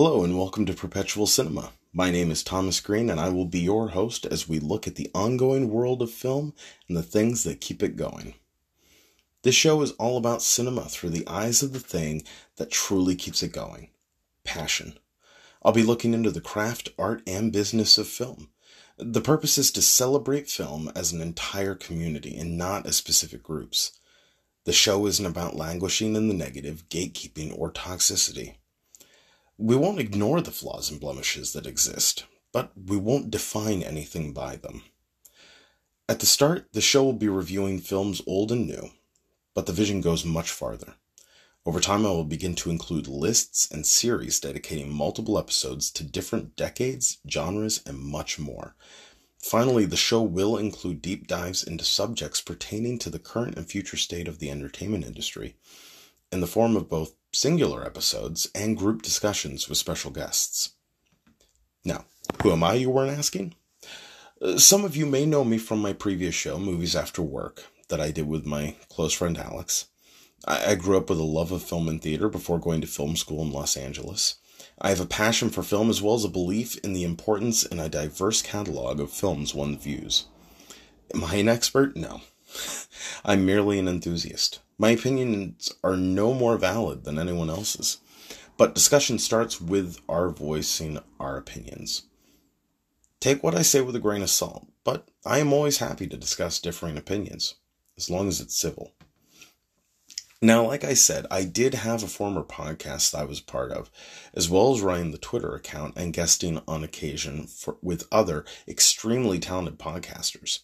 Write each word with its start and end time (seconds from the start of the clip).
Hello 0.00 0.22
and 0.22 0.38
welcome 0.38 0.64
to 0.64 0.74
Perpetual 0.74 1.26
Cinema. 1.26 1.72
My 1.92 2.12
name 2.12 2.30
is 2.30 2.44
Thomas 2.44 2.78
Green 2.78 3.10
and 3.10 3.18
I 3.18 3.30
will 3.30 3.46
be 3.46 3.58
your 3.58 3.88
host 3.88 4.26
as 4.26 4.48
we 4.48 4.60
look 4.60 4.86
at 4.86 4.94
the 4.94 5.10
ongoing 5.12 5.70
world 5.70 6.02
of 6.02 6.12
film 6.12 6.54
and 6.86 6.96
the 6.96 7.02
things 7.02 7.42
that 7.42 7.60
keep 7.60 7.82
it 7.82 7.96
going. 7.96 8.34
This 9.42 9.56
show 9.56 9.82
is 9.82 9.90
all 9.98 10.16
about 10.16 10.40
cinema 10.40 10.82
through 10.82 11.10
the 11.10 11.26
eyes 11.26 11.64
of 11.64 11.72
the 11.72 11.80
thing 11.80 12.22
that 12.58 12.70
truly 12.70 13.16
keeps 13.16 13.42
it 13.42 13.50
going 13.50 13.88
passion. 14.44 14.96
I'll 15.64 15.72
be 15.72 15.82
looking 15.82 16.14
into 16.14 16.30
the 16.30 16.40
craft, 16.40 16.90
art, 16.96 17.20
and 17.26 17.52
business 17.52 17.98
of 17.98 18.06
film. 18.06 18.50
The 18.98 19.20
purpose 19.20 19.58
is 19.58 19.72
to 19.72 19.82
celebrate 19.82 20.48
film 20.48 20.92
as 20.94 21.10
an 21.10 21.20
entire 21.20 21.74
community 21.74 22.36
and 22.36 22.56
not 22.56 22.86
as 22.86 22.94
specific 22.94 23.42
groups. 23.42 23.98
The 24.62 24.72
show 24.72 25.06
isn't 25.06 25.26
about 25.26 25.56
languishing 25.56 26.14
in 26.14 26.28
the 26.28 26.34
negative, 26.34 26.88
gatekeeping, 26.88 27.52
or 27.58 27.72
toxicity. 27.72 28.58
We 29.60 29.74
won't 29.74 29.98
ignore 29.98 30.40
the 30.40 30.52
flaws 30.52 30.88
and 30.88 31.00
blemishes 31.00 31.52
that 31.52 31.66
exist, 31.66 32.26
but 32.52 32.70
we 32.76 32.96
won't 32.96 33.32
define 33.32 33.82
anything 33.82 34.32
by 34.32 34.54
them. 34.54 34.84
At 36.08 36.20
the 36.20 36.26
start, 36.26 36.68
the 36.72 36.80
show 36.80 37.02
will 37.02 37.12
be 37.12 37.28
reviewing 37.28 37.80
films 37.80 38.22
old 38.24 38.52
and 38.52 38.68
new, 38.68 38.92
but 39.54 39.66
the 39.66 39.72
vision 39.72 40.00
goes 40.00 40.24
much 40.24 40.52
farther. 40.52 40.94
Over 41.66 41.80
time, 41.80 42.06
I 42.06 42.10
will 42.10 42.24
begin 42.24 42.54
to 42.54 42.70
include 42.70 43.08
lists 43.08 43.68
and 43.68 43.84
series 43.84 44.38
dedicating 44.38 44.92
multiple 44.92 45.36
episodes 45.36 45.90
to 45.90 46.04
different 46.04 46.54
decades, 46.54 47.18
genres, 47.28 47.82
and 47.84 47.98
much 47.98 48.38
more. 48.38 48.76
Finally, 49.42 49.86
the 49.86 49.96
show 49.96 50.22
will 50.22 50.56
include 50.56 51.02
deep 51.02 51.26
dives 51.26 51.64
into 51.64 51.84
subjects 51.84 52.40
pertaining 52.40 52.96
to 53.00 53.10
the 53.10 53.18
current 53.18 53.56
and 53.56 53.68
future 53.68 53.96
state 53.96 54.28
of 54.28 54.38
the 54.38 54.52
entertainment 54.52 55.04
industry 55.04 55.56
in 56.30 56.40
the 56.40 56.46
form 56.46 56.76
of 56.76 56.88
both 56.88 57.14
singular 57.32 57.84
episodes 57.84 58.50
and 58.54 58.76
group 58.76 59.02
discussions 59.02 59.68
with 59.68 59.78
special 59.78 60.10
guests. 60.10 60.70
Now, 61.84 62.04
who 62.42 62.52
am 62.52 62.64
I, 62.64 62.74
you 62.74 62.90
weren't 62.90 63.16
asking? 63.16 63.54
Uh, 64.40 64.58
some 64.58 64.84
of 64.84 64.96
you 64.96 65.06
may 65.06 65.26
know 65.26 65.44
me 65.44 65.58
from 65.58 65.80
my 65.80 65.92
previous 65.92 66.34
show, 66.34 66.58
Movies 66.58 66.94
After 66.94 67.22
Work, 67.22 67.64
that 67.88 68.00
I 68.00 68.10
did 68.10 68.28
with 68.28 68.46
my 68.46 68.76
close 68.88 69.12
friend 69.12 69.36
Alex. 69.36 69.86
I, 70.44 70.76
grew 70.76 70.96
up 70.96 71.10
with 71.10 71.18
a 71.18 71.24
love 71.24 71.50
of 71.50 71.64
film 71.64 71.88
and 71.88 72.00
theater 72.00 72.28
before 72.28 72.60
going 72.60 72.80
to 72.80 72.86
film 72.86 73.16
school 73.16 73.42
in 73.42 73.50
Los 73.50 73.76
Angeles. 73.76 74.36
I 74.80 74.90
have 74.90 75.00
a 75.00 75.06
passion 75.06 75.50
for 75.50 75.64
film 75.64 75.90
as 75.90 76.00
well 76.00 76.14
as 76.14 76.24
a 76.24 76.28
belief 76.28 76.78
in 76.78 76.92
the 76.92 77.02
importance 77.02 77.64
in 77.64 77.80
a 77.80 77.88
diverse 77.88 78.40
catalog 78.40 79.00
of 79.00 79.10
films 79.10 79.52
one 79.52 79.76
views. 79.76 80.26
Am 81.12 81.24
I 81.24 81.36
an 81.36 81.48
expert? 81.48 81.96
No. 81.96 82.20
I'm 83.24 83.44
merely 83.44 83.78
an 83.78 83.88
enthusiast. 83.88 84.60
My 84.78 84.90
opinions 84.90 85.72
are 85.82 85.96
no 85.96 86.32
more 86.32 86.56
valid 86.56 87.04
than 87.04 87.18
anyone 87.18 87.50
else's. 87.50 87.98
But 88.56 88.74
discussion 88.74 89.18
starts 89.18 89.60
with 89.60 90.00
our 90.08 90.30
voicing 90.30 90.98
our 91.20 91.36
opinions. 91.36 92.02
Take 93.20 93.42
what 93.42 93.54
I 93.54 93.62
say 93.62 93.80
with 93.80 93.96
a 93.96 94.00
grain 94.00 94.22
of 94.22 94.30
salt, 94.30 94.66
but 94.84 95.08
I 95.24 95.38
am 95.38 95.52
always 95.52 95.78
happy 95.78 96.06
to 96.06 96.16
discuss 96.16 96.60
differing 96.60 96.96
opinions, 96.96 97.54
as 97.96 98.10
long 98.10 98.28
as 98.28 98.40
it's 98.40 98.58
civil. 98.58 98.94
Now, 100.40 100.66
like 100.66 100.84
I 100.84 100.94
said, 100.94 101.26
I 101.30 101.42
did 101.44 101.74
have 101.74 102.04
a 102.04 102.08
former 102.08 102.44
podcast 102.44 103.12
I 103.14 103.24
was 103.24 103.40
part 103.40 103.72
of, 103.72 103.90
as 104.34 104.48
well 104.48 104.72
as 104.72 104.80
running 104.80 105.10
the 105.10 105.18
Twitter 105.18 105.54
account 105.54 105.94
and 105.96 106.12
guesting 106.12 106.60
on 106.68 106.84
occasion 106.84 107.48
for, 107.48 107.76
with 107.82 108.06
other 108.12 108.44
extremely 108.68 109.40
talented 109.40 109.78
podcasters. 109.78 110.60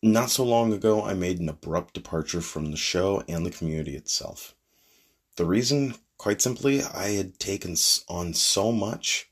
Not 0.00 0.30
so 0.30 0.44
long 0.44 0.72
ago, 0.72 1.02
I 1.02 1.14
made 1.14 1.40
an 1.40 1.48
abrupt 1.48 1.94
departure 1.94 2.40
from 2.40 2.70
the 2.70 2.76
show 2.76 3.24
and 3.28 3.44
the 3.44 3.50
community 3.50 3.96
itself. 3.96 4.54
The 5.34 5.44
reason, 5.44 5.96
quite 6.16 6.40
simply, 6.40 6.82
I 6.82 7.10
had 7.10 7.40
taken 7.40 7.76
on 8.08 8.34
so 8.34 8.70
much, 8.70 9.28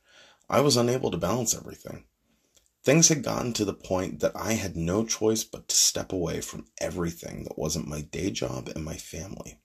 I 0.51 0.61
was 0.61 0.77
unable 0.77 1.13
to 1.13 1.17
balance 1.17 1.55
everything. 1.55 2.05
Things 2.83 3.09
had 3.09 3.23
gotten 3.23 3.53
to 3.53 3.65
the 3.65 3.75
point 3.75 4.19
that 4.21 4.35
I 4.35 4.55
had 4.55 4.77
no 4.77 5.05
choice 5.05 5.45
but 5.45 5.69
to 5.69 5.77
step 5.77 6.13
away 6.13 6.41
from 6.41 6.67
everything 6.79 7.45
that 7.45 7.59
wasn't 7.59 7.87
my 7.87 8.01
day 8.01 8.31
job 8.31 8.69
and 8.69 8.85
my 8.85 8.97
family. 8.97 9.61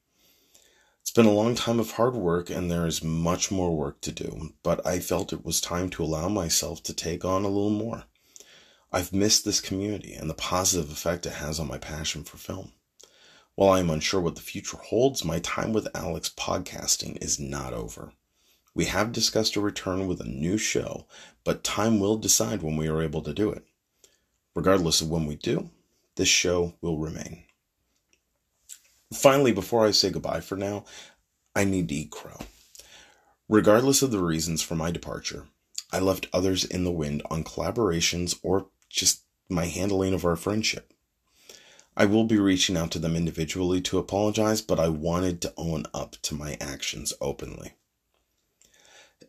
It's 1.02 1.12
been 1.12 1.26
a 1.26 1.32
long 1.32 1.56
time 1.56 1.80
of 1.80 1.92
hard 1.92 2.16
work 2.16 2.52
and 2.52 2.70
there 2.70 2.86
is 2.86 3.04
much 3.04 3.50
more 3.50 3.76
work 3.76 4.02
to 4.02 4.12
do, 4.12 4.54
but 4.62 4.86
I 4.86 5.00
felt 5.00 5.34
it 5.34 5.44
was 5.44 5.62
time 5.62 5.90
to 5.92 6.04
allow 6.04 6.30
myself 6.30 6.84
to 6.84 6.94
take 6.94 7.26
on 7.26 7.44
a 7.44 7.48
little 7.48 7.72
more. 7.72 8.06
I've 8.94 9.14
missed 9.14 9.46
this 9.46 9.62
community 9.62 10.14
and 10.14 10.30
the 10.30 10.34
positive 10.34 10.92
effect 10.92 11.26
it 11.26 11.34
has 11.34 11.60
on 11.60 11.68
my 11.68 11.78
passion 11.78 12.26
for 12.26 12.36
film. 12.36 12.74
While 13.56 13.70
I 13.70 13.80
am 13.80 13.90
unsure 13.90 14.20
what 14.20 14.36
the 14.36 14.42
future 14.42 14.78
holds, 14.78 15.24
my 15.24 15.40
time 15.40 15.72
with 15.72 15.88
Alex 15.96 16.30
podcasting 16.36 17.18
is 17.24 17.40
not 17.40 17.74
over. 17.74 18.12
We 18.74 18.86
have 18.86 19.14
discussed 19.14 19.56
a 19.56 19.62
return 19.62 20.08
with 20.08 20.20
a 20.20 20.26
new 20.26 20.58
show, 20.58 21.06
but 21.46 21.64
time 21.64 22.00
will 22.00 22.18
decide 22.18 22.62
when 22.62 22.76
we 22.76 22.90
are 22.90 23.02
able 23.02 23.22
to 23.22 23.34
do 23.34 23.50
it. 23.52 23.66
Regardless 24.56 25.00
of 25.00 25.10
when 25.10 25.26
we 25.26 25.36
do, 25.36 25.70
this 26.16 26.28
show 26.28 26.74
will 26.82 26.98
remain. 26.98 27.44
Finally, 29.14 29.54
before 29.54 29.86
I 29.86 29.92
say 29.92 30.10
goodbye 30.10 30.42
for 30.42 30.58
now, 30.58 30.84
I 31.56 31.64
need 31.64 31.88
to 31.90 31.96
eat 31.96 32.12
crow. 32.12 32.40
Regardless 33.48 34.02
of 34.02 34.12
the 34.12 34.24
reasons 34.24 34.62
for 34.62 34.76
my 34.76 34.92
departure, 34.92 35.48
I 35.94 36.00
left 36.00 36.28
others 36.32 36.64
in 36.66 36.84
the 36.84 36.92
wind 36.92 37.22
on 37.30 37.44
collaborations 37.44 38.38
or 38.44 38.68
just 38.92 39.24
my 39.50 39.66
handling 39.66 40.14
of 40.14 40.26
our 40.26 40.36
friendship. 40.36 40.94
I 41.96 42.06
will 42.06 42.24
be 42.24 42.40
reaching 42.40 42.78
out 42.78 42.92
to 42.92 43.00
them 43.00 43.16
individually 43.16 43.82
to 43.82 43.98
apologize, 43.98 44.62
but 44.62 44.80
I 44.80 44.88
wanted 44.88 45.42
to 45.42 45.54
own 45.58 45.86
up 45.94 46.16
to 46.24 46.36
my 46.36 46.58
actions 46.62 47.14
openly. 47.20 47.74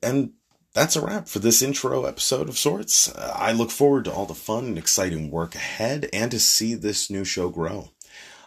And 0.03 0.35
that's 0.75 0.97
a 0.97 1.05
wrap 1.05 1.29
for 1.29 1.39
this 1.39 1.61
intro 1.61 2.05
episode 2.05 2.49
of 2.49 2.57
sorts. 2.57 3.15
I 3.17 3.53
look 3.53 3.71
forward 3.71 4.05
to 4.07 4.13
all 4.13 4.27
the 4.27 4.35
fun 4.35 4.65
and 4.65 4.79
exciting 4.79 5.31
work 5.31 5.55
ahead 5.55 6.09
and 6.13 6.31
to 6.31 6.41
see 6.41 6.75
this 6.75 7.11
new 7.11 7.25
show 7.25 7.51
grow. 7.51 7.91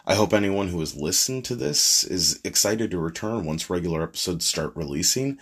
I 0.06 0.14
hope 0.14 0.32
anyone 0.32 0.68
who 0.68 0.80
has 0.80 0.96
listened 0.96 1.44
to 1.46 1.56
this 1.56 2.04
is 2.04 2.40
excited 2.44 2.90
to 2.90 2.98
return 2.98 3.44
once 3.44 3.68
regular 3.68 4.02
episodes 4.02 4.46
start 4.46 4.74
releasing 4.76 5.38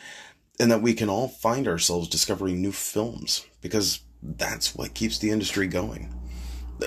and 0.58 0.70
that 0.70 0.82
we 0.82 0.94
can 0.94 1.08
all 1.08 1.28
find 1.28 1.68
ourselves 1.68 2.08
discovering 2.08 2.60
new 2.60 2.72
films 2.72 3.44
because 3.60 4.00
that's 4.24 4.74
what 4.74 4.94
keeps 4.94 5.18
the 5.18 5.30
industry 5.30 5.66
going. 5.66 6.12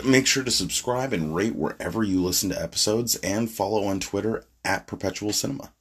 Make 0.04 0.28
sure 0.28 0.44
to 0.44 0.52
subscribe 0.52 1.14
and 1.14 1.36
rate 1.36 1.56
wherever 1.56 2.04
you 2.04 2.22
listen 2.22 2.50
to 2.50 2.62
episodes 2.62 3.16
and 3.18 3.50
follow 3.50 3.86
on 3.86 4.00
Twitter 4.00 4.46
at 4.66 4.88
Perpetual 4.88 5.32
Cinema. 5.32 5.72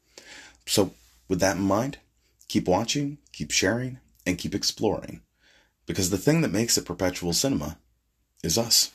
So, 0.67 0.93
with 1.29 1.41
that 1.41 1.57
in 1.57 1.63
mind, 1.63 1.99
keep 2.47 2.69
watching, 2.69 3.19
keep 3.33 3.51
sharing, 3.51 3.99
and 4.25 4.39
keep 4.39 4.55
exploring. 4.55 5.23
Because 5.87 6.11
the 6.11 6.19
thing 6.19 6.43
that 6.43 6.53
makes 6.53 6.77
it 6.77 6.85
Perpetual 6.85 7.33
Cinema 7.33 7.79
is 8.45 8.59
us. 8.59 8.93